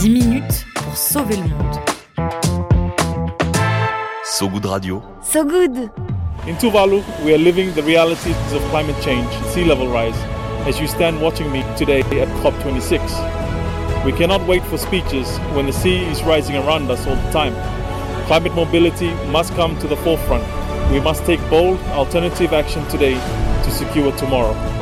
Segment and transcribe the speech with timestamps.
[0.00, 1.76] 10 minutes pour sauver le monde.
[4.24, 5.02] So Good Radio.
[5.22, 5.90] So good!
[6.46, 10.14] In Tuvalu, we are living the realities of climate change, sea level rise,
[10.68, 13.00] as you stand watching me today at COP26.
[14.04, 17.54] We cannot wait for speeches when the sea is rising around us all the time.
[18.28, 20.44] Climate mobility must come to the forefront.
[20.92, 23.14] We must take bold, alternative action today
[23.64, 24.77] to secure tomorrow.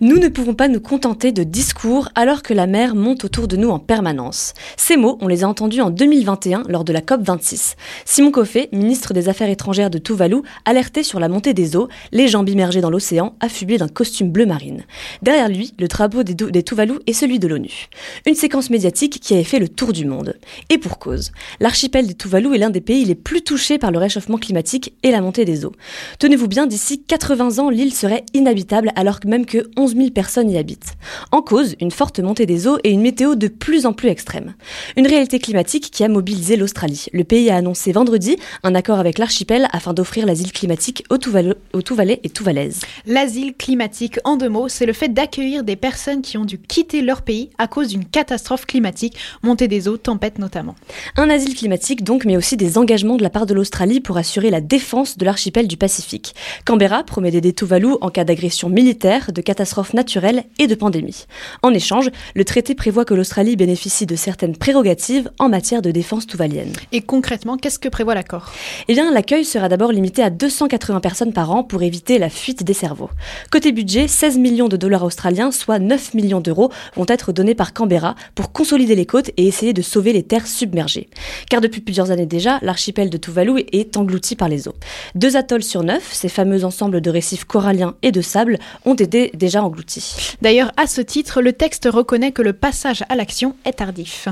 [0.00, 3.56] Nous ne pouvons pas nous contenter de discours alors que la mer monte autour de
[3.56, 4.54] nous en permanence.
[4.76, 7.74] Ces mots, on les a entendus en 2021 lors de la COP26.
[8.04, 12.28] Simon Coffey, ministre des Affaires étrangères de Tuvalu, alertait sur la montée des eaux, les
[12.28, 14.84] jambes immergées dans l'océan, affublées d'un costume bleu marine.
[15.22, 17.88] Derrière lui, le drapeau des, Tuvalu est celui de l'ONU.
[18.26, 20.36] Une séquence médiatique qui avait fait le tour du monde.
[20.70, 21.32] Et pour cause.
[21.60, 25.10] L'archipel des Tuvalu est l'un des pays les plus touchés par le réchauffement climatique et
[25.10, 25.72] la montée des eaux.
[26.18, 30.50] Tenez-vous bien, d'ici 80 ans, l'île serait inhabitable alors que même que 11 000 personnes
[30.50, 30.94] y habitent.
[31.32, 34.54] En cause, une forte montée des eaux et une météo de plus en plus extrême.
[34.96, 37.06] Une réalité climatique qui a mobilisé l'Australie.
[37.12, 41.54] Le pays a annoncé vendredi un accord avec l'archipel afin d'offrir l'asile climatique aux, Tuvalu,
[41.72, 42.80] aux Tuvalais et Tuvalaises.
[43.06, 47.02] L'asile climatique, en deux mots, c'est le fait d'accueillir des personnes qui ont dû quitter
[47.02, 50.74] leur pays à cause d'une catastrophe climatique, montée des eaux, tempête notamment.
[51.16, 54.50] Un asile climatique donc, mais aussi des engagements de la part de l'Australie pour assurer
[54.50, 56.34] la défense de l'archipel du Pacifique.
[56.64, 61.24] Canberra promet d'aider Tuvalu en cas d'agression militaire, de catastrophe naturelle et de pandémie.
[61.62, 66.26] En échange, le traité prévoit que l'Australie bénéficie de certaines prérogatives en matière de défense
[66.26, 66.72] touvalienne.
[66.92, 68.52] Et concrètement, qu'est-ce que prévoit l'accord?
[68.88, 72.64] Eh bien, l'accueil sera d'abord limité à 280 personnes par an pour éviter la fuite
[72.64, 73.08] des cerveaux.
[73.50, 77.72] Côté budget, 16 millions de dollars australiens, soit 9 millions d'euros, vont être donnés par
[77.72, 81.08] Canberra pour consolider les côtes et essayer de sauver les terres submergées.
[81.48, 84.74] Car depuis plusieurs années déjà, l'archipel de Tuvalu est englouti par les eaux.
[85.14, 89.30] Deux atolls sur neuf, ces fameux ensembles de récifs coralliens et de sable, ont été
[89.36, 90.36] déjà engloutis.
[90.42, 94.28] D'ailleurs, à ce titre, le texte reconnaît que le passage à l'action est tardif.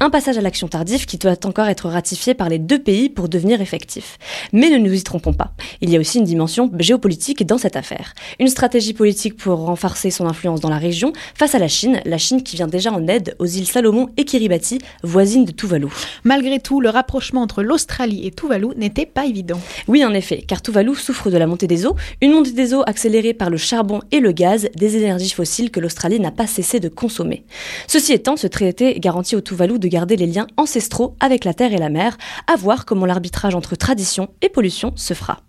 [0.00, 3.28] Un passage à l'action tardif qui doit encore être ratifié par les deux pays pour
[3.28, 4.18] devenir effectif.
[4.52, 7.76] Mais ne nous y trompons pas, il y a aussi une dimension géopolitique dans cette
[7.76, 8.14] affaire.
[8.40, 12.18] Une stratégie politique pour renforcer son influence dans la région face à la Chine, la
[12.18, 15.88] Chine qui vient déjà en aide aux îles Salomon et Kiribati, voisines de Tuvalu.
[16.24, 19.60] Malgré tout, le rapprochement entre l'Australie et Tuvalu n'était pas évident.
[19.88, 22.82] Oui, en effet, car Tuvalu souffre de la montée des eaux, une montée des eaux
[22.86, 26.80] accélérée par le charbon et le gaz, des énergies fossiles que l'Australie n'a pas cessé
[26.80, 27.44] de consommer.
[27.86, 31.72] Ceci étant, ce traité garantit au Tuvalu de garder les liens ancestraux avec la terre
[31.72, 35.40] et la mer, à voir comment l'arbitrage entre tradition et pollution se fera.